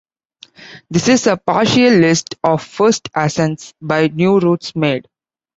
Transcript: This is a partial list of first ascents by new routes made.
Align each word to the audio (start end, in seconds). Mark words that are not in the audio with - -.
This 0.89 1.09
is 1.09 1.27
a 1.27 1.37
partial 1.37 1.93
list 1.99 2.33
of 2.43 2.63
first 2.63 3.09
ascents 3.15 3.75
by 3.79 4.07
new 4.07 4.39
routes 4.39 4.75
made. 4.75 5.07